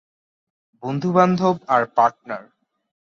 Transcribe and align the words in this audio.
বন্ধুবান্ধব 0.83 1.55
আর 1.67 1.83
পার্টনার। 1.95 2.43